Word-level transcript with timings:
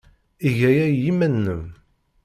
Eg 0.47 0.59
aya 0.69 0.85
i 0.91 0.99
yiman-nnem. 1.03 1.63